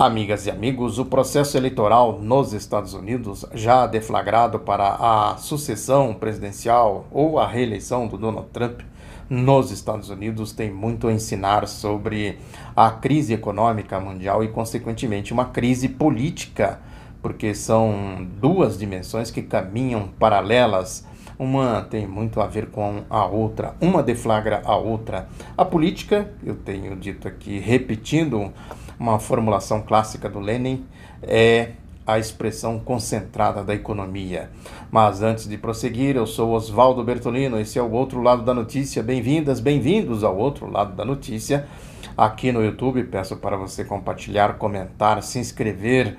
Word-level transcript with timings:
Amigas 0.00 0.46
e 0.46 0.50
amigos, 0.52 1.00
o 1.00 1.04
processo 1.04 1.56
eleitoral 1.56 2.20
nos 2.22 2.52
Estados 2.52 2.94
Unidos, 2.94 3.44
já 3.52 3.84
deflagrado 3.84 4.60
para 4.60 4.94
a 4.94 5.36
sucessão 5.38 6.14
presidencial 6.14 7.08
ou 7.10 7.36
a 7.36 7.48
reeleição 7.48 8.06
do 8.06 8.16
Donald 8.16 8.46
Trump 8.52 8.82
nos 9.28 9.72
Estados 9.72 10.08
Unidos, 10.08 10.52
tem 10.52 10.70
muito 10.72 11.08
a 11.08 11.12
ensinar 11.12 11.66
sobre 11.66 12.38
a 12.76 12.92
crise 12.92 13.34
econômica 13.34 13.98
mundial 13.98 14.44
e, 14.44 14.46
consequentemente, 14.46 15.32
uma 15.32 15.46
crise 15.46 15.88
política, 15.88 16.78
porque 17.20 17.52
são 17.52 18.24
duas 18.40 18.78
dimensões 18.78 19.32
que 19.32 19.42
caminham 19.42 20.10
paralelas. 20.16 21.04
Uma 21.38 21.82
tem 21.82 22.04
muito 22.04 22.40
a 22.40 22.48
ver 22.48 22.66
com 22.66 23.04
a 23.08 23.24
outra, 23.24 23.76
uma 23.80 24.02
deflagra 24.02 24.60
a 24.64 24.76
outra. 24.76 25.28
A 25.56 25.64
política, 25.64 26.32
eu 26.44 26.56
tenho 26.56 26.96
dito 26.96 27.28
aqui, 27.28 27.60
repetindo 27.60 28.52
uma 28.98 29.20
formulação 29.20 29.80
clássica 29.80 30.28
do 30.28 30.40
Lenin, 30.40 30.84
é 31.22 31.70
a 32.04 32.18
expressão 32.18 32.80
concentrada 32.80 33.62
da 33.62 33.72
economia. 33.72 34.50
Mas 34.90 35.22
antes 35.22 35.46
de 35.46 35.56
prosseguir, 35.56 36.16
eu 36.16 36.26
sou 36.26 36.50
Oswaldo 36.50 37.04
Bertolino, 37.04 37.60
esse 37.60 37.78
é 37.78 37.82
o 37.82 37.92
Outro 37.92 38.20
Lado 38.20 38.42
da 38.42 38.52
Notícia. 38.52 39.00
Bem-vindas, 39.00 39.60
bem-vindos 39.60 40.24
ao 40.24 40.36
Outro 40.36 40.68
Lado 40.68 40.96
da 40.96 41.04
Notícia. 41.04 41.68
Aqui 42.16 42.50
no 42.50 42.64
YouTube, 42.64 43.04
peço 43.04 43.36
para 43.36 43.56
você 43.56 43.84
compartilhar, 43.84 44.54
comentar, 44.54 45.22
se 45.22 45.38
inscrever, 45.38 46.16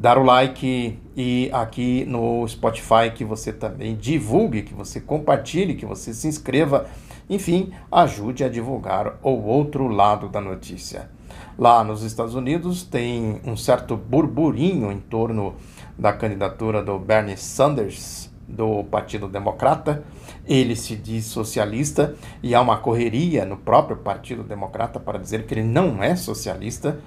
dar 0.00 0.16
o 0.16 0.22
like 0.22 0.98
e 1.14 1.50
aqui 1.52 2.06
no 2.06 2.48
Spotify 2.48 3.10
que 3.14 3.22
você 3.22 3.52
também 3.52 3.94
divulgue, 3.94 4.62
que 4.62 4.72
você 4.72 4.98
compartilhe, 4.98 5.74
que 5.74 5.84
você 5.84 6.14
se 6.14 6.26
inscreva, 6.26 6.86
enfim, 7.28 7.70
ajude 7.92 8.42
a 8.42 8.48
divulgar 8.48 9.18
o 9.22 9.28
outro 9.28 9.86
lado 9.88 10.26
da 10.26 10.40
notícia. 10.40 11.10
Lá 11.58 11.84
nos 11.84 12.02
Estados 12.02 12.34
Unidos 12.34 12.82
tem 12.82 13.42
um 13.44 13.58
certo 13.58 13.94
burburinho 13.94 14.90
em 14.90 14.98
torno 14.98 15.54
da 15.98 16.14
candidatura 16.14 16.82
do 16.82 16.98
Bernie 16.98 17.36
Sanders, 17.36 18.30
do 18.48 18.82
Partido 18.84 19.28
Democrata. 19.28 20.02
Ele 20.50 20.74
se 20.74 20.96
diz 20.96 21.26
socialista 21.26 22.16
e 22.42 22.56
há 22.56 22.60
uma 22.60 22.76
correria 22.76 23.44
no 23.44 23.56
próprio 23.56 23.98
Partido 23.98 24.42
Democrata 24.42 24.98
para 24.98 25.16
dizer 25.16 25.46
que 25.46 25.54
ele 25.54 25.62
não 25.62 26.02
é 26.02 26.16
socialista. 26.16 26.98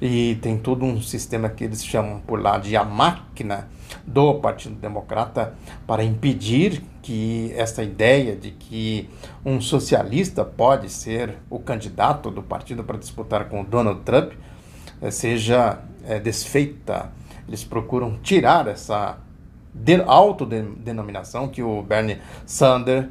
E 0.00 0.36
tem 0.40 0.56
todo 0.56 0.84
um 0.84 1.02
sistema 1.02 1.48
que 1.48 1.64
eles 1.64 1.84
chamam 1.84 2.20
por 2.20 2.40
lá 2.40 2.58
de 2.58 2.76
a 2.76 2.84
máquina 2.84 3.68
do 4.06 4.34
Partido 4.34 4.76
Democrata 4.76 5.52
para 5.84 6.04
impedir 6.04 6.80
que 7.02 7.52
essa 7.56 7.82
ideia 7.82 8.36
de 8.36 8.52
que 8.52 9.10
um 9.44 9.60
socialista 9.60 10.44
pode 10.44 10.88
ser 10.88 11.38
o 11.50 11.58
candidato 11.58 12.30
do 12.30 12.40
partido 12.40 12.84
para 12.84 12.98
disputar 12.98 13.48
com 13.48 13.62
o 13.62 13.64
Donald 13.64 14.02
Trump 14.02 14.32
eh, 15.00 15.10
seja 15.10 15.80
é, 16.06 16.20
desfeita. 16.20 17.12
Eles 17.48 17.64
procuram 17.64 18.18
tirar 18.22 18.68
essa 18.68 19.18
autodenominação 20.06 21.48
que 21.48 21.62
o 21.62 21.82
Bernie 21.82 22.18
Sanders 22.46 23.08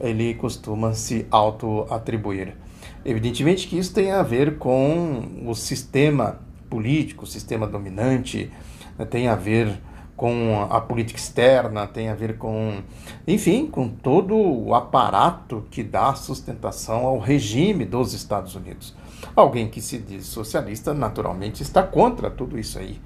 ele 0.00 0.34
costuma 0.34 0.92
se 0.92 1.26
auto-atribuir. 1.30 2.56
Evidentemente 3.04 3.68
que 3.68 3.78
isso 3.78 3.92
tem 3.92 4.10
a 4.10 4.22
ver 4.22 4.58
com 4.58 5.42
o 5.46 5.54
sistema 5.54 6.40
político, 6.70 7.24
o 7.24 7.26
sistema 7.26 7.66
dominante, 7.66 8.50
né, 8.98 9.04
tem 9.04 9.28
a 9.28 9.36
ver 9.36 9.78
com 10.16 10.66
a 10.70 10.80
política 10.80 11.18
externa, 11.18 11.86
tem 11.86 12.08
a 12.08 12.14
ver 12.14 12.38
com, 12.38 12.78
enfim, 13.26 13.66
com 13.66 13.88
todo 13.88 14.36
o 14.36 14.74
aparato 14.74 15.66
que 15.70 15.82
dá 15.82 16.14
sustentação 16.14 17.04
ao 17.04 17.18
regime 17.18 17.84
dos 17.84 18.12
Estados 18.12 18.54
Unidos. 18.54 18.94
Alguém 19.34 19.68
que 19.68 19.80
se 19.80 19.98
diz 19.98 20.26
socialista, 20.26 20.94
naturalmente, 20.94 21.62
está 21.62 21.82
contra 21.82 22.30
tudo 22.30 22.58
isso 22.58 22.78
aí, 22.78 23.00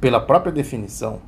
pela 0.00 0.20
própria 0.20 0.52
definição. 0.52 1.20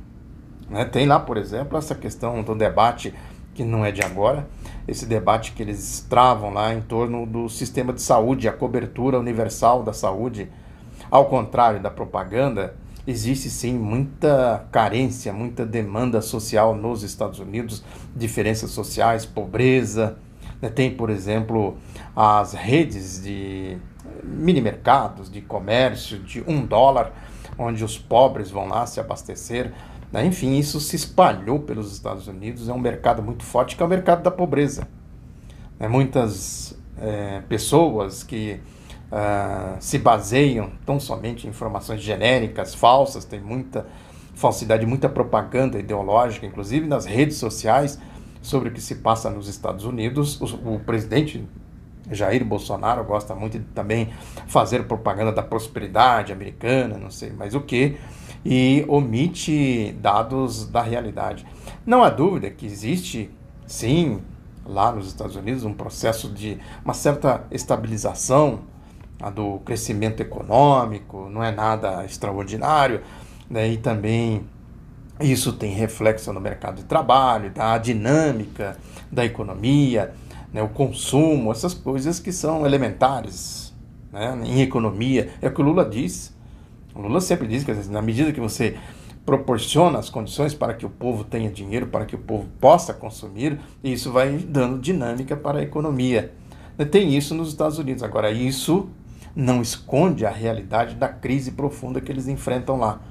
Né? 0.69 0.85
Tem 0.85 1.05
lá, 1.05 1.19
por 1.19 1.37
exemplo, 1.37 1.77
essa 1.77 1.95
questão 1.95 2.41
do 2.43 2.55
debate 2.55 3.13
que 3.53 3.63
não 3.63 3.85
é 3.85 3.91
de 3.91 4.01
agora, 4.01 4.47
esse 4.85 5.05
debate 5.05 5.53
que 5.53 5.63
eles 5.63 6.05
travam 6.09 6.53
lá 6.53 6.73
em 6.73 6.81
torno 6.81 7.25
do 7.25 7.47
sistema 7.47 7.93
de 7.93 8.01
saúde, 8.01 8.49
a 8.49 8.53
cobertura 8.53 9.17
universal 9.17 9.81
da 9.81 9.93
saúde, 9.93 10.49
ao 11.09 11.25
contrário 11.25 11.79
da 11.79 11.89
propaganda 11.89 12.75
existe 13.07 13.49
sim 13.49 13.73
muita 13.77 14.65
carência, 14.71 15.31
muita 15.31 15.65
demanda 15.65 16.21
social 16.21 16.75
nos 16.75 17.03
Estados 17.03 17.39
Unidos, 17.39 17.83
diferenças 18.15 18.71
sociais, 18.71 19.25
pobreza. 19.25 20.17
Né? 20.61 20.69
Tem, 20.69 20.91
por 20.91 21.09
exemplo, 21.09 21.77
as 22.15 22.53
redes 22.53 23.21
de 23.23 23.77
mini 24.23 24.61
mercados, 24.61 25.29
de 25.29 25.41
comércio 25.41 26.17
de 26.19 26.43
um 26.47 26.65
dólar, 26.65 27.11
onde 27.57 27.83
os 27.83 27.97
pobres 27.97 28.49
vão 28.49 28.67
lá 28.67 28.85
se 28.85 28.99
abastecer. 28.99 29.71
Né? 30.11 30.25
Enfim, 30.25 30.57
isso 30.57 30.79
se 30.79 30.95
espalhou 30.95 31.59
pelos 31.59 31.91
Estados 31.91 32.27
Unidos. 32.27 32.69
É 32.69 32.73
um 32.73 32.79
mercado 32.79 33.21
muito 33.21 33.43
forte, 33.43 33.75
que 33.75 33.83
é 33.83 33.85
o 33.85 33.89
mercado 33.89 34.23
da 34.23 34.31
pobreza. 34.31 34.87
Né? 35.79 35.87
Muitas 35.87 36.77
é, 36.97 37.41
pessoas 37.47 38.23
que 38.23 38.59
uh, 39.11 39.77
se 39.79 39.97
baseiam 39.99 40.71
tão 40.85 40.99
somente 40.99 41.47
em 41.47 41.49
informações 41.49 42.01
genéricas, 42.01 42.73
falsas, 42.73 43.25
tem 43.25 43.39
muita 43.39 43.85
falsidade, 44.33 44.85
muita 44.85 45.07
propaganda 45.07 45.79
ideológica, 45.79 46.45
inclusive 46.45 46.85
nas 46.85 47.05
redes 47.05 47.37
sociais, 47.37 47.99
sobre 48.41 48.69
o 48.69 48.71
que 48.71 48.81
se 48.81 48.95
passa 48.95 49.29
nos 49.29 49.47
Estados 49.47 49.85
Unidos. 49.85 50.39
O, 50.41 50.75
o 50.75 50.79
presidente 50.79 51.47
Jair 52.11 52.43
Bolsonaro 52.45 53.03
gosta 53.03 53.33
muito 53.33 53.57
de 53.57 53.65
também 53.65 54.09
fazer 54.47 54.83
propaganda 54.83 55.31
da 55.31 55.41
prosperidade 55.41 56.31
americana, 56.31 56.97
não 56.97 57.09
sei 57.09 57.31
mais 57.31 57.55
o 57.55 57.61
que, 57.61 57.97
e 58.45 58.85
omite 58.87 59.97
dados 59.99 60.67
da 60.67 60.81
realidade. 60.81 61.45
Não 61.85 62.03
há 62.03 62.09
dúvida 62.09 62.49
que 62.51 62.65
existe, 62.65 63.31
sim, 63.65 64.21
lá 64.63 64.91
nos 64.91 65.07
Estados 65.07 65.35
Unidos, 65.35 65.63
um 65.63 65.73
processo 65.73 66.29
de 66.29 66.59
uma 66.83 66.93
certa 66.93 67.43
estabilização 67.49 68.59
do 69.33 69.59
crescimento 69.59 70.21
econômico, 70.21 71.29
não 71.29 71.43
é 71.43 71.51
nada 71.51 72.05
extraordinário, 72.05 73.01
né? 73.49 73.67
e 73.69 73.77
também 73.77 74.45
isso 75.19 75.53
tem 75.53 75.71
reflexo 75.73 76.31
no 76.33 76.41
mercado 76.41 76.77
de 76.77 76.83
trabalho, 76.83 77.49
da 77.49 77.77
dinâmica 77.77 78.77
da 79.11 79.25
economia, 79.25 80.13
né? 80.53 80.61
o 80.61 80.69
consumo, 80.69 81.51
essas 81.51 81.73
coisas 81.73 82.19
que 82.19 82.31
são 82.31 82.65
elementares 82.65 83.73
né? 84.11 84.37
em 84.43 84.61
economia. 84.61 85.31
É 85.41 85.47
o 85.47 85.53
que 85.53 85.61
o 85.61 85.65
Lula 85.65 85.85
diz. 85.85 86.34
O 86.95 87.01
Lula 87.01 87.19
sempre 87.19 87.47
diz 87.47 87.63
que 87.63 87.73
na 87.89 88.01
medida 88.01 88.31
que 88.31 88.39
você 88.39 88.77
proporciona 89.25 89.99
as 89.99 90.09
condições 90.09 90.53
para 90.53 90.73
que 90.73 90.85
o 90.85 90.89
povo 90.89 91.23
tenha 91.23 91.49
dinheiro, 91.49 91.87
para 91.87 92.05
que 92.05 92.15
o 92.15 92.19
povo 92.19 92.47
possa 92.61 92.93
consumir, 92.93 93.59
isso 93.83 94.11
vai 94.11 94.37
dando 94.37 94.79
dinâmica 94.79 95.35
para 95.35 95.59
a 95.59 95.63
economia. 95.63 96.31
Tem 96.89 97.15
isso 97.15 97.35
nos 97.35 97.49
Estados 97.49 97.77
Unidos. 97.77 98.01
Agora, 98.01 98.31
isso 98.31 98.89
não 99.35 99.61
esconde 99.61 100.25
a 100.25 100.29
realidade 100.29 100.95
da 100.95 101.09
crise 101.09 101.51
profunda 101.51 101.99
que 101.99 102.11
eles 102.11 102.27
enfrentam 102.27 102.77
lá. 102.77 103.01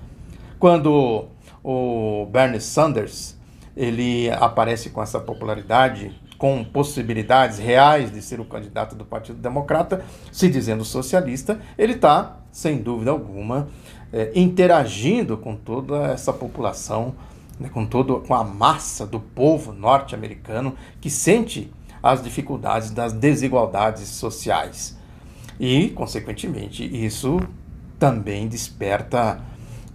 Quando 0.59 1.27
o 1.63 2.27
Bernie 2.31 2.61
Sanders 2.61 3.37
ele 3.77 4.31
aparece 4.31 4.91
com 4.91 5.03
essa 5.03 5.19
popularidade, 5.19 6.19
com 6.39 6.65
possibilidades 6.65 7.59
reais 7.59 8.13
de 8.13 8.23
ser 8.23 8.41
o 8.41 8.45
candidato 8.45 8.95
do 8.95 9.05
Partido 9.05 9.39
Democrata, 9.39 10.05
se 10.31 10.49
dizendo 10.49 10.85
socialista, 10.85 11.61
ele 11.77 11.95
está, 11.95 12.39
sem 12.55 12.81
dúvida 12.81 13.11
alguma, 13.11 13.67
é, 14.13 14.31
interagindo 14.33 15.37
com 15.37 15.57
toda 15.57 16.13
essa 16.13 16.33
população, 16.33 17.17
né, 17.59 17.69
com, 17.69 17.85
todo, 17.85 18.21
com 18.21 18.33
a 18.33 18.45
massa 18.45 19.05
do 19.05 19.19
povo 19.19 19.73
norte-americano 19.73 20.77
que 21.01 21.11
sente 21.11 21.73
as 22.01 22.23
dificuldades 22.23 22.93
das 22.93 23.13
desigualdades 23.13 24.09
sociais. 24.09 24.97
E, 25.59 25.89
consequentemente, 25.91 26.85
isso 26.85 27.41
também 27.99 28.47
desperta 28.47 29.43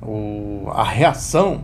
o, 0.01 0.67
a 0.71 0.83
reação. 0.83 1.63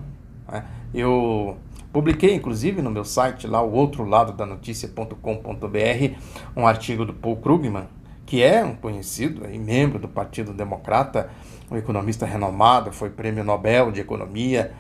Né? 0.50 0.64
Eu 0.94 1.58
publiquei, 1.92 2.34
inclusive, 2.34 2.82
no 2.82 2.90
meu 2.90 3.04
site, 3.04 3.48
lá 3.48 3.62
o 3.62 3.74
outro 3.74 4.06
lado 4.06 4.32
da 4.32 4.46
notícia.com.br, 4.46 6.16
um 6.56 6.66
artigo 6.66 7.04
do 7.04 7.14
Paul 7.14 7.36
Krugman, 7.36 7.84
que 8.26 8.42
é 8.42 8.64
um 8.64 8.76
conhecido 8.76 9.46
e 9.50 9.58
membro 9.58 10.00
do 10.00 10.08
Partido 10.08 10.54
Democrata, 10.54 11.30
um 11.70 11.78
economista 11.78 12.26
renomado, 12.26 12.92
foi 12.92 13.10
prêmio 13.10 13.44
Nobel 13.44 13.92
de 13.92 14.02
Economia, 14.02 14.72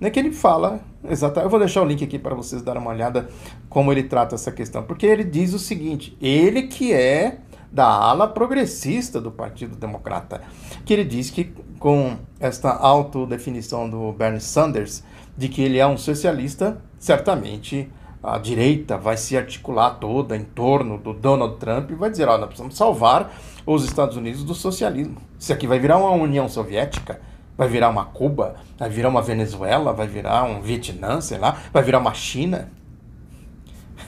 né, 0.00 0.10
que 0.10 0.18
ele 0.18 0.32
fala 0.32 0.80
exatamente. 1.08 1.46
Eu 1.46 1.50
vou 1.50 1.58
deixar 1.58 1.82
o 1.82 1.84
link 1.84 2.02
aqui 2.02 2.18
para 2.18 2.34
vocês 2.34 2.62
darem 2.62 2.80
uma 2.80 2.90
olhada 2.90 3.28
como 3.68 3.92
ele 3.92 4.02
trata 4.04 4.34
essa 4.34 4.50
questão, 4.50 4.82
porque 4.82 5.06
ele 5.06 5.24
diz 5.24 5.52
o 5.52 5.58
seguinte: 5.58 6.16
ele 6.20 6.64
que 6.64 6.92
é 6.92 7.38
da 7.70 7.86
ala 7.86 8.28
progressista 8.28 9.20
do 9.20 9.32
Partido 9.32 9.76
Democrata, 9.76 10.42
que 10.84 10.92
ele 10.92 11.04
diz 11.04 11.30
que 11.30 11.52
com 11.78 12.16
esta 12.38 12.70
autodefinição 12.70 13.90
do 13.90 14.12
Bernie 14.12 14.40
Sanders 14.40 15.02
de 15.36 15.48
que 15.48 15.60
ele 15.60 15.78
é 15.78 15.86
um 15.86 15.96
socialista, 15.96 16.80
certamente 16.98 17.90
a 18.24 18.38
direita 18.38 18.96
vai 18.96 19.18
se 19.18 19.36
articular 19.36 19.90
toda 19.90 20.34
em 20.34 20.44
torno 20.44 20.96
do 20.96 21.12
Donald 21.12 21.56
Trump 21.58 21.90
e 21.90 21.94
vai 21.94 22.10
dizer: 22.10 22.26
ó, 22.26 22.38
nós 22.38 22.46
precisamos 22.46 22.76
salvar 22.76 23.30
os 23.66 23.84
Estados 23.84 24.16
Unidos 24.16 24.42
do 24.42 24.54
socialismo. 24.54 25.18
Isso 25.38 25.52
aqui 25.52 25.66
vai 25.66 25.78
virar 25.78 25.98
uma 25.98 26.10
União 26.10 26.48
Soviética, 26.48 27.20
vai 27.56 27.68
virar 27.68 27.90
uma 27.90 28.06
Cuba, 28.06 28.56
vai 28.78 28.88
virar 28.88 29.10
uma 29.10 29.20
Venezuela, 29.20 29.92
vai 29.92 30.06
virar 30.06 30.44
um 30.44 30.62
Vietnã, 30.62 31.20
sei 31.20 31.38
lá, 31.38 31.58
vai 31.72 31.82
virar 31.82 31.98
uma 31.98 32.14
China. 32.14 32.70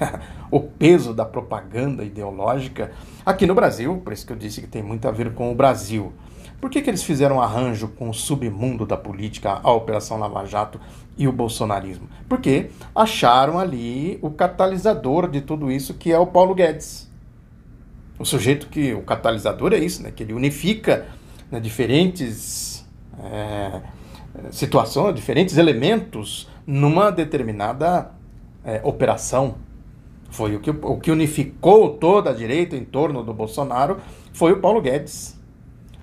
o 0.50 0.60
peso 0.60 1.12
da 1.12 1.24
propaganda 1.24 2.04
ideológica 2.04 2.92
aqui 3.24 3.46
no 3.46 3.54
Brasil, 3.54 4.00
por 4.02 4.12
isso 4.12 4.26
que 4.26 4.32
eu 4.32 4.36
disse 4.36 4.60
que 4.60 4.66
tem 4.66 4.82
muito 4.82 5.06
a 5.06 5.10
ver 5.10 5.34
com 5.34 5.52
o 5.52 5.54
Brasil. 5.54 6.12
Por 6.60 6.70
que, 6.70 6.80
que 6.80 6.90
eles 6.90 7.02
fizeram 7.02 7.36
um 7.36 7.40
arranjo 7.40 7.88
com 7.88 8.08
o 8.08 8.14
submundo 8.14 8.86
da 8.86 8.96
política, 8.96 9.60
a 9.62 9.72
Operação 9.72 10.18
Lava 10.18 10.44
Jato 10.46 10.80
e 11.16 11.28
o 11.28 11.32
bolsonarismo? 11.32 12.08
Porque 12.28 12.70
acharam 12.94 13.58
ali 13.58 14.18
o 14.22 14.30
catalisador 14.30 15.28
de 15.28 15.40
tudo 15.40 15.70
isso, 15.70 15.94
que 15.94 16.12
é 16.12 16.18
o 16.18 16.26
Paulo 16.26 16.54
Guedes. 16.54 17.10
O 18.18 18.24
sujeito 18.24 18.68
que. 18.68 18.94
O 18.94 19.02
catalisador 19.02 19.72
é 19.72 19.78
isso, 19.78 20.02
né? 20.02 20.10
Que 20.10 20.22
ele 20.22 20.32
unifica 20.32 21.06
né, 21.50 21.60
diferentes 21.60 22.86
é, 23.22 23.82
situações, 24.50 25.14
diferentes 25.14 25.58
elementos 25.58 26.48
numa 26.66 27.10
determinada 27.10 28.10
é, 28.64 28.80
operação. 28.82 29.56
Foi 30.30 30.56
o 30.56 30.60
que, 30.60 30.70
o 30.70 30.98
que 30.98 31.10
unificou 31.10 31.90
toda 31.96 32.30
a 32.30 32.32
direita 32.32 32.76
em 32.76 32.84
torno 32.84 33.22
do 33.22 33.32
Bolsonaro 33.32 33.98
foi 34.32 34.52
o 34.52 34.60
Paulo 34.60 34.80
Guedes. 34.80 35.40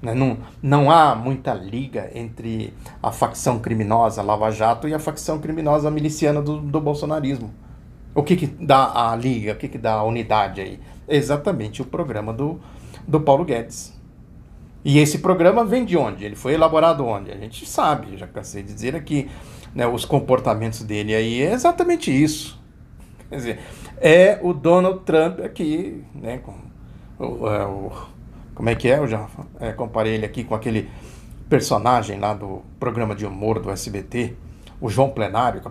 Né? 0.04 0.14
Não, 0.14 0.38
não 0.62 0.92
há 0.92 1.16
muita 1.16 1.54
liga 1.54 2.12
entre 2.14 2.74
a 3.02 3.10
facção 3.10 3.58
criminosa 3.60 4.22
Lava 4.22 4.52
Jato 4.52 4.86
e 4.86 4.94
a 4.94 5.00
facção 5.00 5.40
criminosa 5.40 5.90
miliciana 5.90 6.42
do, 6.42 6.60
do 6.60 6.82
bolsonarismo. 6.82 7.54
O 8.14 8.22
que, 8.22 8.36
que 8.36 8.46
dá 8.46 9.12
a 9.12 9.16
liga, 9.16 9.54
o 9.54 9.56
que, 9.56 9.70
que 9.70 9.78
dá 9.78 9.94
a 9.94 10.04
unidade 10.04 10.60
aí? 10.60 10.80
Exatamente 11.08 11.82
o 11.82 11.86
programa 11.86 12.34
do, 12.34 12.60
do 13.08 13.22
Paulo 13.22 13.46
Guedes. 13.46 13.98
E 14.84 15.00
esse 15.00 15.20
programa 15.20 15.64
vem 15.64 15.86
de 15.86 15.96
onde? 15.96 16.26
Ele 16.26 16.36
foi 16.36 16.54
elaborado 16.54 17.06
onde? 17.06 17.32
A 17.32 17.38
gente 17.38 17.66
sabe, 17.66 18.18
já 18.18 18.28
cansei 18.28 18.62
de 18.62 18.74
dizer 18.74 18.98
aqui, 18.98 19.32
né, 19.74 19.88
os 19.88 20.04
comportamentos 20.04 20.84
dele 20.84 21.16
aí 21.16 21.42
é 21.42 21.54
exatamente 21.54 22.12
isso. 22.12 22.62
Quer 23.30 23.36
dizer, 23.38 23.60
é 24.02 24.38
o 24.44 24.54
Donald 24.54 25.00
Trump 25.06 25.40
aqui, 25.40 26.04
né, 26.14 26.40
com 26.40 26.54
o, 27.18 27.48
é, 27.48 27.66
o 27.66 27.92
como 28.56 28.70
é 28.70 28.76
que 28.76 28.90
é? 28.90 28.98
Eu 28.98 29.08
já 29.08 29.28
é, 29.60 29.72
comparei 29.72 30.14
ele 30.14 30.26
aqui 30.26 30.44
com 30.44 30.56
aquele 30.56 30.90
personagem 31.50 32.20
lá 32.20 32.34
do 32.34 32.62
programa 32.80 33.16
de 33.16 33.26
humor 33.26 33.60
do 33.60 33.70
SBT, 33.70 34.36
o 34.80 34.90
João 34.90 35.10
Plenário. 35.10 35.62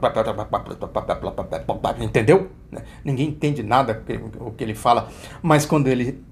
Entendeu? 2.01 2.51
Ninguém 3.05 3.29
entende 3.29 3.63
nada 3.63 4.03
o 4.41 4.51
que 4.53 4.65
ele 4.65 4.75
fala, 4.75 5.09
mas 5.43 5.67
quando 5.67 5.89
ele 5.89 6.23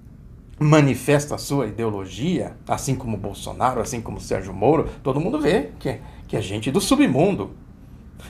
manifesta 0.59 1.37
a 1.37 1.39
sua 1.39 1.67
ideologia, 1.67 2.55
assim 2.69 2.95
como 2.95 3.17
Bolsonaro, 3.17 3.81
assim 3.81 4.01
como 4.01 4.21
Sérgio 4.21 4.53
Moro, 4.53 4.89
todo 5.03 5.19
mundo 5.19 5.41
vê 5.41 5.71
que, 5.79 5.89
é, 5.89 6.01
que 6.29 6.37
é 6.37 6.43
gente 6.43 6.71
do 6.71 6.81
submundo. 6.81 7.53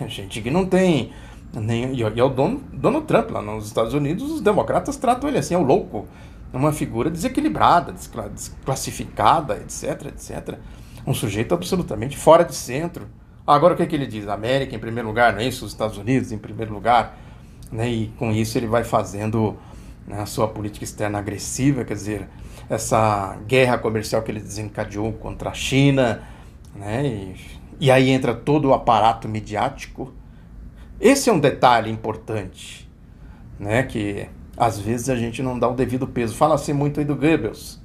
Gente 0.07 0.41
que 0.41 0.51
não 0.51 0.65
tem. 0.65 1.11
Nem, 1.53 1.93
e 1.93 2.03
é 2.03 2.25
o 2.25 2.31
Donald 2.31 3.07
Trump 3.07 3.31
lá 3.33 3.43
nos 3.43 3.67
Estados 3.67 3.93
Unidos, 3.93 4.31
os 4.31 4.41
democratas 4.41 4.97
tratam 4.97 5.29
ele 5.29 5.39
assim, 5.39 5.55
é 5.55 5.59
o 5.59 5.65
louco 5.65 6.07
uma 6.53 6.73
figura 6.73 7.11
desequilibrada, 7.11 7.93
desclassificada, 7.93 9.57
etc, 9.57 10.07
etc. 10.07 10.59
Um 11.07 11.15
sujeito 11.15 11.55
absolutamente 11.55 12.17
fora 12.17 12.45
de 12.45 12.55
centro. 12.55 13.09
Agora 13.47 13.75
o 13.75 13.77
que, 13.77 13.83
é 13.83 13.87
que 13.87 13.95
ele 13.95 14.07
diz? 14.07 14.29
América 14.29 14.75
em 14.75 14.79
primeiro 14.79 15.09
lugar, 15.09 15.33
não 15.33 15.41
é 15.41 15.47
isso? 15.47 15.65
Os 15.65 15.73
Estados 15.73 15.97
Unidos 15.97 16.33
em 16.33 16.39
primeiro 16.39 16.73
lugar. 16.73 17.19
Né? 17.71 17.89
E 17.89 18.09
com 18.19 18.33
isso 18.33 18.59
ele 18.59 18.67
vai 18.67 18.85
fazendo 18.85 19.57
né, 20.07 20.21
a 20.21 20.27
sua 20.27 20.49
política 20.49 20.85
externa 20.85 21.19
agressiva, 21.19 21.85
quer 21.85 21.95
dizer, 21.95 22.29
essa 22.69 23.37
guerra 23.47 23.79
comercial 23.79 24.23
que 24.23 24.31
ele 24.31 24.41
desencadeou 24.41 25.13
contra 25.13 25.51
a 25.51 25.55
China, 25.55 26.23
né? 26.75 27.07
E, 27.07 27.37
e 27.81 27.91
aí 27.91 28.11
entra 28.11 28.35
todo 28.35 28.69
o 28.69 28.75
aparato 28.75 29.29
midiático. 29.29 30.13
Esse 31.01 31.31
é 31.31 31.33
um 31.33 31.41
detalhe 31.41 31.91
importante, 31.91 32.89
né? 33.59 33.83
Que 33.83 34.29
às 34.61 34.79
vezes 34.79 35.09
a 35.09 35.17
gente 35.17 35.43
não 35.43 35.59
dá 35.59 35.67
o 35.67 35.75
devido 35.75 36.07
peso. 36.07 36.37
Fala-se 36.37 36.71
muito 36.75 37.01
aí 37.01 37.07
do 37.07 37.17
Goebbels. 37.17 37.81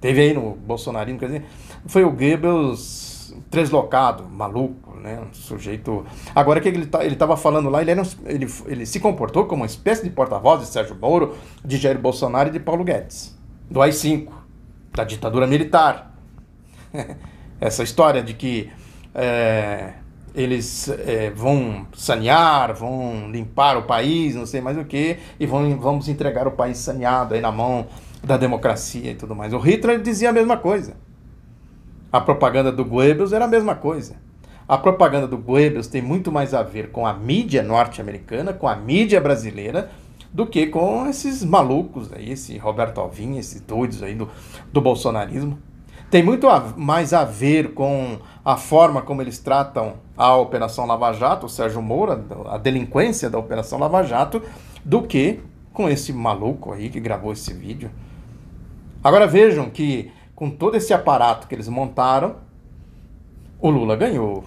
Teve 0.00 0.20
aí 0.20 0.32
no 0.32 0.52
Bolsonarismo, 0.52 1.18
quer 1.18 1.26
dizer, 1.26 1.44
foi 1.84 2.04
o 2.04 2.10
Goebbels 2.12 3.34
deslocado, 3.50 4.22
maluco, 4.24 4.96
né? 5.00 5.20
Um 5.20 5.34
sujeito. 5.34 6.06
Agora, 6.32 6.60
o 6.60 6.62
que 6.62 6.68
ele 6.68 6.86
tá, 6.86 7.04
estava 7.04 7.36
falando 7.36 7.68
lá? 7.68 7.82
Ele, 7.82 7.90
era 7.90 8.00
um, 8.00 8.06
ele, 8.24 8.46
ele 8.66 8.86
se 8.86 9.00
comportou 9.00 9.46
como 9.46 9.62
uma 9.62 9.66
espécie 9.66 10.04
de 10.04 10.10
porta-voz 10.10 10.60
de 10.60 10.66
Sérgio 10.68 10.94
Moro, 10.94 11.34
de 11.64 11.76
Jair 11.76 11.98
Bolsonaro 11.98 12.50
e 12.50 12.52
de 12.52 12.60
Paulo 12.60 12.84
Guedes, 12.84 13.36
do 13.68 13.82
AI-5, 13.82 14.28
da 14.94 15.02
ditadura 15.02 15.44
militar. 15.44 16.14
Essa 17.60 17.82
história 17.82 18.22
de 18.22 18.32
que. 18.34 18.70
É, 19.12 19.94
eles 20.36 20.88
é, 20.88 21.30
vão 21.30 21.86
sanear, 21.96 22.74
vão 22.74 23.30
limpar 23.30 23.78
o 23.78 23.82
país, 23.84 24.34
não 24.34 24.44
sei 24.44 24.60
mais 24.60 24.76
o 24.76 24.84
que, 24.84 25.16
e 25.40 25.46
vão, 25.46 25.78
vamos 25.78 26.08
entregar 26.08 26.46
o 26.46 26.50
país 26.50 26.76
saneado 26.76 27.34
aí 27.34 27.40
na 27.40 27.50
mão 27.50 27.86
da 28.22 28.36
democracia 28.36 29.12
e 29.12 29.14
tudo 29.14 29.34
mais. 29.34 29.54
O 29.54 29.58
Hitler 29.58 30.00
dizia 30.00 30.28
a 30.28 30.32
mesma 30.32 30.58
coisa. 30.58 30.94
A 32.12 32.20
propaganda 32.20 32.70
do 32.70 32.84
Goebbels 32.84 33.32
era 33.32 33.46
a 33.46 33.48
mesma 33.48 33.74
coisa. 33.74 34.16
A 34.68 34.76
propaganda 34.76 35.26
do 35.26 35.38
Goebbels 35.38 35.86
tem 35.86 36.02
muito 36.02 36.30
mais 36.30 36.52
a 36.52 36.62
ver 36.62 36.90
com 36.90 37.06
a 37.06 37.14
mídia 37.14 37.62
norte-americana, 37.62 38.52
com 38.52 38.68
a 38.68 38.76
mídia 38.76 39.20
brasileira, 39.20 39.90
do 40.32 40.46
que 40.46 40.66
com 40.66 41.06
esses 41.06 41.42
malucos 41.42 42.12
aí, 42.12 42.32
esse 42.32 42.58
Roberto 42.58 43.00
Alvim, 43.00 43.38
esses 43.38 43.60
doidos 43.60 44.02
aí 44.02 44.14
do, 44.14 44.28
do 44.70 44.80
bolsonarismo. 44.82 45.58
Tem 46.10 46.22
muito 46.22 46.48
a, 46.48 46.72
mais 46.76 47.12
a 47.12 47.24
ver 47.24 47.74
com 47.74 48.18
a 48.44 48.56
forma 48.56 49.02
como 49.02 49.22
eles 49.22 49.38
tratam 49.38 49.94
a 50.16 50.36
Operação 50.36 50.86
Lava 50.86 51.12
Jato, 51.12 51.46
o 51.46 51.48
Sérgio 51.48 51.82
Moura, 51.82 52.24
a 52.46 52.58
delinquência 52.58 53.28
da 53.28 53.38
Operação 53.38 53.78
Lava 53.78 54.02
Jato, 54.04 54.40
do 54.84 55.02
que 55.02 55.40
com 55.72 55.88
esse 55.88 56.12
maluco 56.12 56.72
aí 56.72 56.88
que 56.88 57.00
gravou 57.00 57.32
esse 57.32 57.52
vídeo. 57.52 57.90
Agora 59.02 59.26
vejam 59.26 59.68
que 59.68 60.12
com 60.34 60.48
todo 60.48 60.76
esse 60.76 60.94
aparato 60.94 61.48
que 61.48 61.54
eles 61.54 61.68
montaram, 61.68 62.36
o 63.58 63.68
Lula 63.68 63.96
ganhou 63.96 64.44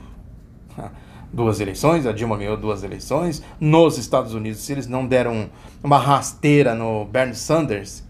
duas 1.31 1.59
eleições, 1.59 2.05
a 2.05 2.13
Dilma 2.13 2.37
ganhou 2.37 2.55
duas 2.55 2.83
eleições. 2.83 3.43
Nos 3.59 3.97
Estados 3.97 4.33
Unidos, 4.33 4.61
se 4.61 4.71
eles 4.71 4.87
não 4.87 5.05
deram 5.05 5.49
uma 5.83 5.97
rasteira 5.97 6.73
no 6.73 7.05
Bernie 7.05 7.35
Sanders, 7.35 8.03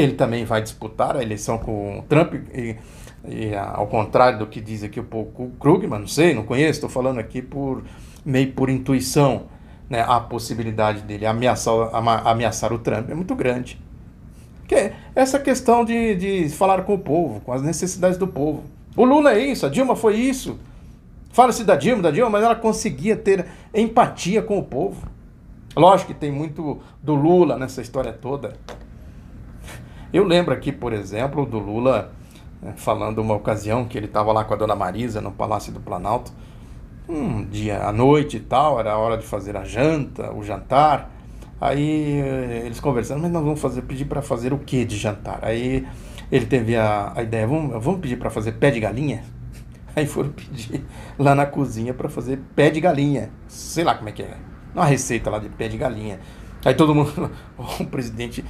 ele 0.00 0.14
também 0.14 0.44
vai 0.44 0.62
disputar 0.62 1.16
a 1.16 1.22
eleição 1.22 1.58
com 1.58 1.98
o 1.98 2.02
Trump. 2.02 2.34
E, 2.54 2.76
e 3.28 3.54
ao 3.54 3.86
contrário 3.86 4.38
do 4.38 4.46
que 4.46 4.60
diz 4.60 4.82
aqui 4.82 5.00
o 5.00 5.04
Paul 5.04 5.52
Krugman, 5.58 6.00
não 6.00 6.06
sei, 6.06 6.34
não 6.34 6.44
conheço, 6.44 6.78
estou 6.78 6.90
falando 6.90 7.18
aqui 7.18 7.42
por 7.42 7.82
meio 8.24 8.52
por 8.52 8.70
intuição. 8.70 9.42
Né, 9.88 10.04
a 10.06 10.20
possibilidade 10.20 11.00
dele 11.00 11.24
ameaçar, 11.24 11.72
ameaçar 12.26 12.74
o 12.74 12.78
Trump 12.78 13.08
é 13.08 13.14
muito 13.14 13.34
grande. 13.34 13.80
Que 14.66 14.74
é 14.74 14.96
essa 15.14 15.38
questão 15.38 15.82
de, 15.82 16.14
de 16.14 16.48
falar 16.50 16.82
com 16.82 16.92
o 16.92 16.98
povo, 16.98 17.40
com 17.40 17.52
as 17.54 17.62
necessidades 17.62 18.18
do 18.18 18.28
povo. 18.28 18.64
O 18.94 19.04
Lula 19.04 19.32
é 19.32 19.38
isso, 19.38 19.64
a 19.64 19.70
Dilma 19.70 19.96
foi 19.96 20.16
isso. 20.16 20.58
Fala-se 21.30 21.64
da 21.64 21.74
Dilma, 21.74 22.02
da 22.02 22.10
Dilma, 22.10 22.30
mas 22.30 22.44
ela 22.44 22.54
conseguia 22.54 23.16
ter 23.16 23.46
empatia 23.72 24.42
com 24.42 24.58
o 24.58 24.62
povo. 24.62 25.06
Lógico 25.74 26.12
que 26.12 26.18
tem 26.18 26.30
muito 26.30 26.80
do 27.02 27.14
Lula 27.14 27.56
nessa 27.56 27.80
história 27.80 28.12
toda. 28.12 28.56
Eu 30.12 30.24
lembro 30.24 30.54
aqui, 30.54 30.72
por 30.72 30.92
exemplo, 30.92 31.44
do 31.44 31.58
Lula 31.58 32.12
né, 32.62 32.72
falando 32.76 33.18
uma 33.18 33.34
ocasião 33.34 33.84
que 33.84 33.98
ele 33.98 34.06
estava 34.06 34.32
lá 34.32 34.44
com 34.44 34.54
a 34.54 34.56
dona 34.56 34.74
Marisa 34.74 35.20
no 35.20 35.30
Palácio 35.30 35.72
do 35.72 35.80
Planalto, 35.80 36.32
um 37.08 37.44
dia 37.44 37.82
à 37.84 37.92
noite 37.92 38.38
e 38.38 38.40
tal, 38.40 38.80
era 38.80 38.92
a 38.92 38.98
hora 38.98 39.16
de 39.16 39.26
fazer 39.26 39.56
a 39.56 39.64
janta, 39.64 40.32
o 40.32 40.42
jantar. 40.42 41.10
Aí 41.60 42.20
eh, 42.20 42.62
eles 42.66 42.80
conversando, 42.80 43.20
mas 43.20 43.30
nós 43.30 43.42
vamos 43.42 43.60
fazer, 43.60 43.82
pedir 43.82 44.04
para 44.04 44.22
fazer 44.22 44.52
o 44.52 44.58
que 44.58 44.84
de 44.84 44.96
jantar? 44.96 45.40
Aí 45.42 45.86
ele 46.30 46.46
teve 46.46 46.76
a, 46.76 47.12
a 47.14 47.22
ideia, 47.22 47.46
vamos, 47.46 47.82
vamos 47.82 48.00
pedir 48.00 48.16
para 48.16 48.30
fazer 48.30 48.52
pé 48.52 48.70
de 48.70 48.80
galinha? 48.80 49.24
Aí 49.96 50.06
foram 50.06 50.30
pedir 50.30 50.84
lá 51.18 51.34
na 51.34 51.46
cozinha 51.46 51.92
para 51.92 52.08
fazer 52.08 52.38
pé 52.54 52.70
de 52.70 52.80
galinha. 52.80 53.30
Sei 53.48 53.84
lá 53.84 53.94
como 53.94 54.08
é 54.08 54.12
que 54.12 54.22
é. 54.22 54.36
Uma 54.74 54.84
receita 54.84 55.30
lá 55.30 55.38
de 55.38 55.48
pé 55.48 55.68
de 55.68 55.76
galinha. 55.76 56.20
Aí 56.64 56.74
todo 56.74 56.94
mundo, 56.94 57.30
o 57.58 57.84
presidente 57.86 58.44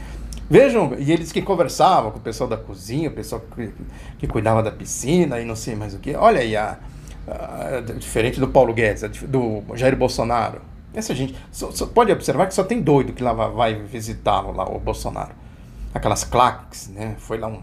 Vejam, 0.51 0.95
e 0.99 1.13
eles 1.13 1.31
que 1.31 1.43
conversavam 1.43 2.11
com 2.11 2.19
o 2.19 2.23
pessoal 2.23 2.49
da 2.49 2.57
cozinha, 2.57 3.11
o 3.11 3.13
pessoal 3.13 3.43
que, 3.55 3.71
que 4.19 4.27
cuidava 4.27 4.63
da 4.63 4.71
piscina 4.71 5.39
e 5.41 5.45
não 5.45 5.55
sei 5.55 5.75
mais 5.75 5.95
o 5.95 5.99
que. 5.99 6.15
Olha 6.15 6.41
aí, 6.41 6.57
a, 6.57 6.79
a, 7.27 7.81
diferente 7.99 8.41
do 8.41 8.49
Paulo 8.49 8.73
Guedes, 8.73 9.03
do 9.29 9.63
Jair 9.75 9.95
Bolsonaro. 9.95 10.63
Essa 10.95 11.15
gente, 11.15 11.37
só, 11.53 11.71
só 11.71 11.87
pode 11.87 12.11
observar 12.11 12.47
que 12.47 12.55
só 12.55 12.65
tem 12.65 12.81
doido 12.81 13.13
que 13.13 13.23
lá 13.23 13.33
vai 13.33 13.75
visitá-lo, 13.75 14.53
lá, 14.53 14.65
o 14.65 14.79
Bolsonaro. 14.79 15.33
Aquelas 15.93 16.25
claques, 16.25 16.89
né? 16.89 17.15
Foi 17.19 17.37
lá 17.37 17.49
um, 17.49 17.61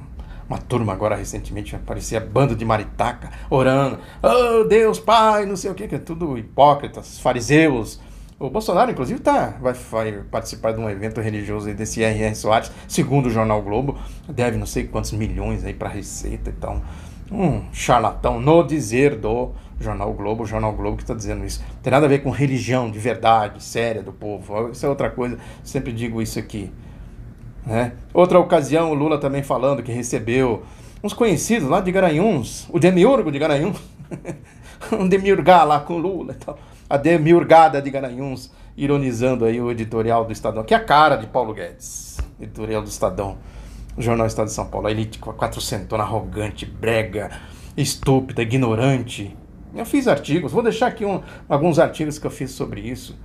uma 0.48 0.60
turma 0.60 0.94
agora 0.94 1.16
recentemente, 1.16 1.76
parecia 1.86 2.20
bando 2.20 2.56
de 2.56 2.64
maritaca, 2.64 3.32
orando. 3.50 3.98
Oh, 4.22 4.64
Deus, 4.66 5.00
Pai, 5.00 5.48
não 5.48 5.56
sei 5.56 5.72
o 5.72 5.74
que, 5.74 5.88
que 5.88 5.96
é 5.96 6.00
tudo 6.00 6.38
hipócritas, 6.38 7.20
fariseus, 7.20 8.00
O 8.38 8.50
Bolsonaro, 8.50 8.92
inclusive, 8.92 9.22
tá, 9.22 9.56
vai, 9.62 9.72
vai 9.72 10.12
participar 10.30 10.74
de 10.74 10.80
um 10.80 10.90
evento 10.90 11.22
religioso 11.22 11.74
desse 11.74 12.04
R.R. 12.04 12.36
Soares, 12.36 12.70
segundo 12.86 13.28
o 13.28 13.30
Jornal 13.30 13.62
Globo, 13.62 13.98
deve 14.28 14.58
não 14.58 14.66
sei 14.66 14.84
quantos 14.86 15.14
milhões 15.14 15.64
aí 15.64 15.74
para 15.74 15.88
receita 15.88 16.50
e 16.50 16.54
então, 16.54 16.82
tal. 17.30 17.38
Um 17.38 17.64
charlatão, 17.72 18.42
no 18.42 18.62
dizer 18.62 19.16
do 19.16 19.52
Jornal 19.80 20.14
Globo, 20.14 20.44
o 20.44 20.46
Jornal 20.46 20.74
Globo 20.74 20.98
que 20.98 21.04
está 21.04 21.14
dizendo 21.14 21.46
isso. 21.46 21.64
Não 21.76 21.82
tem 21.82 21.92
nada 21.92 22.06
a 22.08 22.10
ver 22.10 22.24
com 22.24 22.30
religião 22.30 22.92
de 22.92 23.00
verdade, 23.00 23.64
séria 23.64 24.04
do 24.04 24.12
povo. 24.12 24.70
Isso 24.70 24.86
é 24.86 24.90
outra 24.90 25.10
coisa, 25.10 25.38
sempre 25.64 25.94
digo 25.94 26.22
isso 26.22 26.38
aqui. 26.38 26.70
Né? 27.66 27.94
Outra 28.14 28.38
ocasião, 28.38 28.92
o 28.92 28.94
Lula 28.94 29.18
também 29.18 29.44
falando 29.44 29.82
que 29.82 29.94
recebeu 29.94 30.64
uns 31.02 31.14
conhecidos 31.14 31.70
lá 31.70 31.80
de 31.80 31.90
Garanhuns, 31.90 32.68
o 32.70 32.80
Demiurgo 32.80 33.32
de 33.32 33.40
Garanhuns, 33.40 33.80
um 34.92 35.08
demiurgar 35.08 35.66
lá 35.66 35.80
com 35.80 35.94
o 35.94 35.98
Lula 35.98 36.34
e 36.34 36.36
tal 36.36 36.60
a 36.90 36.98
demiurgada 36.98 37.82
de 37.82 37.90
Garanhuns, 37.90 38.52
ironizando 38.78 39.46
aí 39.46 39.60
o 39.60 39.72
editorial 39.72 40.26
do 40.26 40.32
Estadão, 40.32 40.64
que 40.64 40.74
é 40.74 40.78
a 40.78 40.84
cara 40.84 41.16
de 41.16 41.28
Paulo 41.28 41.54
Guedes, 41.54 42.18
editorial 42.40 42.82
do 42.82 42.90
Estadão, 42.90 43.38
o 43.98 44.02
jornal 44.02 44.28
Estado 44.28 44.48
de 44.48 44.54
São 44.54 44.68
Paulo, 44.68 44.88
a 44.88 44.92
elite 44.92 45.20
quatrocentona, 45.20 46.04
arrogante, 46.04 46.66
brega, 46.66 47.32
estúpida, 47.78 48.42
ignorante. 48.42 49.36
Eu 49.74 49.86
fiz 49.86 50.08
artigos, 50.08 50.52
vou 50.52 50.62
deixar 50.62 50.88
aqui 50.88 51.06
um, 51.06 51.22
alguns 51.50 51.80
artigos 51.80 52.20
que 52.20 52.28
eu 52.28 52.32
fiz 52.32 52.52
sobre 52.52 52.82
isso, 52.82 53.18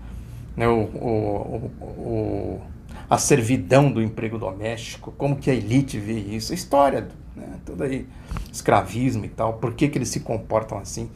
né, 0.56 0.66
o, 0.68 0.82
o, 0.82 1.70
o, 1.80 2.60
a 3.08 3.18
servidão 3.18 3.90
do 3.90 4.02
emprego 4.02 4.38
doméstico, 4.38 5.12
como 5.16 5.36
que 5.36 5.50
a 5.50 5.54
elite 5.54 5.98
vê 5.98 6.18
isso, 6.18 6.52
a 6.52 6.54
história, 6.54 7.08
né, 7.36 7.58
tudo 7.64 7.84
aí, 7.84 8.06
escravismo 8.52 9.24
e 9.24 9.28
tal, 9.28 9.54
por 9.54 9.74
que, 9.74 9.88
que 9.88 9.98
eles 9.98 10.08
se 10.08 10.20
comportam 10.20 10.78
assim. 10.78 11.10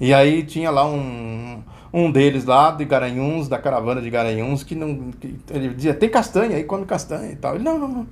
E 0.00 0.12
aí 0.12 0.42
tinha 0.42 0.70
lá 0.70 0.86
um, 0.86 1.62
um 1.92 2.10
deles 2.10 2.44
lá 2.44 2.70
de 2.70 2.84
Garanhuns, 2.84 3.48
da 3.48 3.58
caravana 3.58 4.00
de 4.00 4.10
Garanhuns, 4.10 4.62
que 4.62 4.74
não. 4.74 5.10
Que 5.12 5.36
ele 5.50 5.68
dizia, 5.70 5.94
tem 5.94 6.08
castanha 6.08 6.56
aí, 6.56 6.64
come 6.64 6.84
castanha 6.84 7.30
e 7.32 7.36
tal. 7.36 7.54
Ele, 7.54 7.64
não, 7.64 7.78
não, 7.78 7.88
não. 7.88 8.06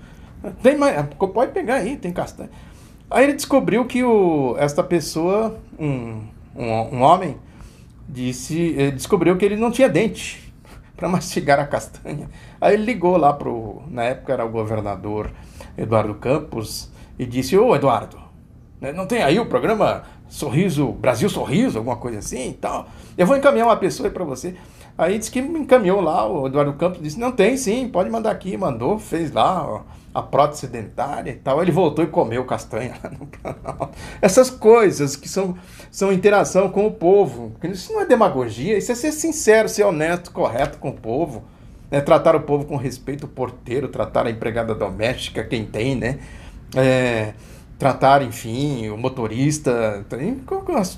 Tem 0.62 0.77
mais, 0.77 1.07
pode 1.17 1.53
pegar 1.53 1.77
aí, 1.77 1.97
tem 1.97 2.12
castanha. 2.12 2.51
Aí 3.11 3.25
ele 3.25 3.35
descobriu 3.35 3.85
que 3.85 4.03
o, 4.03 4.57
esta 4.59 4.83
pessoa, 4.83 5.57
um, 5.79 6.23
um, 6.57 6.67
um 6.67 7.03
homem, 7.03 7.37
disse, 8.09 8.91
descobriu 8.93 9.37
que 9.37 9.45
ele 9.45 9.57
não 9.57 9.71
tinha 9.71 9.89
dente 9.89 10.53
para 10.97 11.09
mastigar 11.09 11.61
a 11.61 11.67
castanha. 11.67 12.29
Aí 12.61 12.75
ele 12.75 12.85
ligou 12.85 13.17
lá 13.17 13.33
pro, 13.33 13.83
na 13.89 14.05
época 14.05 14.33
era 14.33 14.45
o 14.45 14.49
governador 14.49 15.31
Eduardo 15.77 16.15
Campos, 16.15 16.91
e 17.19 17.27
disse, 17.27 17.57
ô 17.57 17.75
Eduardo, 17.75 18.19
né, 18.81 18.93
não 18.93 19.07
tem 19.07 19.23
aí 19.23 19.39
o 19.39 19.47
programa 19.47 20.03
Sorriso, 20.33 20.93
Brasil 20.93 21.29
Sorriso, 21.29 21.77
alguma 21.77 21.97
coisa 21.97 22.21
assim 22.21 22.49
e 22.49 22.55
tal. 22.55 22.89
Eu 23.19 23.27
vou 23.27 23.37
encaminhar 23.37 23.67
uma 23.69 23.77
pessoa 23.77 24.09
para 24.09 24.25
você. 24.25 24.55
Aí 24.97 25.19
disse 25.19 25.31
que 25.31 25.43
me 25.43 25.61
encaminhou 25.61 26.01
lá, 26.01 26.27
o 26.27 26.47
Eduardo 26.47 26.73
Campos 26.73 27.03
disse, 27.03 27.21
não 27.21 27.33
tem 27.33 27.55
sim, 27.59 27.87
pode 27.87 28.09
mandar 28.09 28.31
aqui, 28.31 28.57
mandou, 28.57 28.99
fez 28.99 29.31
lá 29.31 29.62
ó, 29.62 29.83
a 30.15 30.23
prótese 30.23 30.67
dentária 30.69 31.33
e 31.33 31.35
tal. 31.35 31.61
Ele 31.61 31.71
voltou 31.71 32.03
e 32.03 32.09
comeu 32.09 32.47
castanha 32.47 32.95
lá 33.05 33.11
no 33.11 33.27
canal. 33.27 33.93
Essas 34.23 34.49
coisas 34.49 35.17
que 35.17 35.29
são, 35.29 35.55
são 35.91 36.11
interação 36.11 36.71
com 36.71 36.87
o 36.87 36.91
povo. 36.91 37.53
Isso 37.65 37.93
não 37.93 38.01
é 38.01 38.07
demagogia, 38.07 38.79
isso 38.79 38.91
é 38.91 38.95
ser 38.95 39.12
sincero, 39.12 39.69
ser 39.69 39.85
honesto, 39.85 40.33
correto 40.33 40.79
com 40.79 40.89
o 40.89 40.95
povo. 40.95 41.43
Né? 41.91 42.01
Tratar 42.01 42.35
o 42.35 42.41
povo 42.41 42.65
com 42.65 42.77
respeito, 42.77 43.27
o 43.27 43.29
porteiro, 43.29 43.87
tratar 43.87 44.27
a 44.27 44.31
empregada 44.31 44.75
doméstica, 44.75 45.45
quem 45.45 45.67
tem, 45.67 45.95
né? 45.95 46.21
É, 46.75 47.35
tratar, 47.83 48.23
enfim, 48.23 48.89
o 48.91 48.97
motorista, 48.97 50.07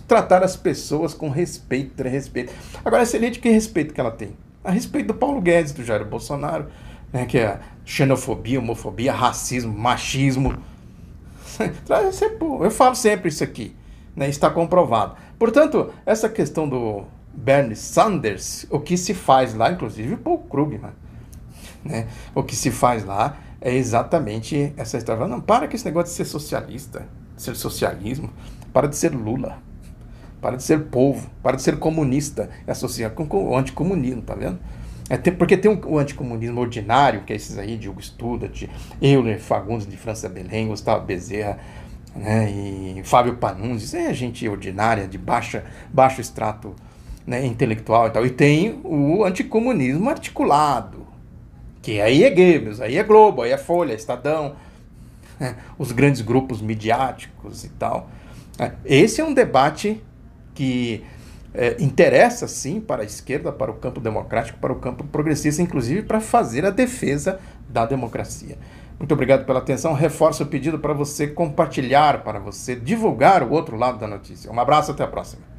tratar 0.07 0.43
as 0.43 0.55
pessoas 0.55 1.15
com 1.15 1.31
respeito, 1.31 1.95
ter 1.95 2.09
respeito. 2.09 2.53
Agora, 2.85 3.01
essa 3.01 3.17
elite, 3.17 3.39
que 3.39 3.49
respeito 3.49 3.95
que 3.95 4.01
ela 4.03 4.11
tem? 4.11 4.37
A 4.63 4.71
respeito 4.71 5.07
do 5.07 5.15
Paulo 5.15 5.41
Guedes, 5.41 5.73
do 5.73 5.83
Jair 5.83 6.05
Bolsonaro, 6.05 6.67
né, 7.11 7.25
que 7.25 7.39
é 7.39 7.59
xenofobia, 7.87 8.59
homofobia, 8.59 9.15
racismo, 9.15 9.73
machismo. 9.73 10.59
Eu 12.61 12.71
falo 12.71 12.95
sempre 12.95 13.31
isso 13.31 13.43
aqui, 13.43 13.75
né, 14.15 14.29
está 14.29 14.51
comprovado. 14.51 15.17
Portanto, 15.39 15.91
essa 16.05 16.29
questão 16.29 16.69
do 16.69 17.05
Bernie 17.33 17.77
Sanders, 17.77 18.67
o 18.69 18.79
que 18.79 18.99
se 18.99 19.15
faz 19.15 19.55
lá, 19.55 19.73
inclusive 19.73 20.19
Paul 20.19 20.37
Krugman, 20.37 20.93
né, 21.83 22.09
o 22.35 22.43
que 22.43 22.55
se 22.55 22.71
faz 22.71 23.07
lá 23.07 23.39
é 23.65 23.75
exatamente 23.75 24.75
essa 24.77 24.99
história. 24.99 25.27
Não, 25.27 25.41
para 25.41 25.67
com 25.67 25.75
esse 25.75 25.87
negócio 25.87 26.11
de 26.11 26.17
ser 26.17 26.27
socialista, 26.27 27.09
de 27.35 27.43
ser 27.43 27.57
socialismo, 27.57 28.31
para 28.75 28.87
de 28.87 28.95
ser 28.95 29.15
Lula, 29.15 29.59
para 30.41 30.57
de 30.57 30.63
ser 30.63 30.85
povo, 30.85 31.31
para 31.43 31.57
de 31.57 31.63
ser 31.63 31.79
comunista, 31.79 32.51
é 32.67 32.73
associar 32.73 33.13
com 33.13 33.27
o 33.27 33.57
anticomunismo, 33.57 34.21
tá 34.21 34.35
vendo? 34.35 34.59
É, 35.09 35.17
tem, 35.17 35.35
porque 35.35 35.57
tem 35.57 35.71
um, 35.71 35.81
o 35.87 35.99
anticomunismo 35.99 36.61
ordinário, 36.61 37.23
que 37.25 37.33
é 37.33 37.37
esses 37.37 37.57
aí, 37.57 37.79
Diogo 37.79 38.03
Studa, 38.03 38.49
de 38.49 38.69
Euler 39.01 39.41
Fagundes 39.41 39.87
de 39.87 39.97
França 39.97 40.29
Belém, 40.29 40.69
Gustavo 40.69 41.07
Bezerra, 41.07 41.59
né, 42.15 42.51
e 42.51 43.03
Fábio 43.03 43.37
Panunzis, 43.37 43.95
é 43.95 44.13
gente 44.13 44.47
ordinária, 44.47 45.09
de 45.09 45.17
baixa, 45.17 45.65
baixo 45.93 46.21
extrato 46.21 46.75
né, 47.27 47.45
intelectual 47.47 48.09
e 48.09 48.11
tal. 48.11 48.27
E 48.27 48.31
tem 48.31 48.81
o 48.85 49.25
anticomunismo 49.25 50.11
articulado, 50.11 51.04
que 51.85 52.01
aí 52.01 52.25
é 52.25 52.31
Goebbels, 52.31 52.81
aí 52.81 52.97
é 52.97 53.03
Globo, 53.03 53.43
aí 53.43 53.53
é 53.53 53.59
Folha, 53.59 53.93
Estadão, 53.93 54.57
né? 55.39 55.55
os 55.79 55.93
grandes 55.93 56.23
grupos 56.23 56.63
midiáticos 56.63 57.63
e 57.63 57.69
tal. 57.69 58.09
É, 58.59 58.73
esse 58.87 59.21
é 59.21 59.25
um 59.25 59.35
debate 59.35 60.03
que 60.55 61.05
é, 61.53 61.77
interessa 61.79 62.49
sim 62.49 62.81
para 62.81 63.03
a 63.03 63.05
esquerda, 63.05 63.53
para 63.53 63.71
o 63.71 63.75
campo 63.75 64.01
democrático, 64.01 64.59
para 64.59 64.73
o 64.73 64.77
campo 64.77 65.05
progressista, 65.05 65.61
inclusive 65.61 66.03
para 66.05 66.21
fazer 66.21 66.65
a 66.65 66.71
defesa 66.71 67.39
da 67.69 67.85
democracia. 67.85 68.57
Muito 68.99 69.13
obrigado 69.13 69.45
pela 69.45 69.59
atenção. 69.59 69.93
Reforço 69.93 70.43
o 70.43 70.47
pedido 70.47 70.79
para 70.79 70.95
você 70.95 71.27
compartilhar, 71.27 72.25
para 72.25 72.39
você 72.39 72.75
divulgar 72.75 73.43
o 73.43 73.51
outro 73.51 73.77
lado 73.77 73.99
da 73.99 74.07
notícia. 74.07 74.51
Um 74.51 74.59
abraço, 74.59 74.91
até 74.91 75.05
a 75.05 75.09
próxima. 75.09 75.54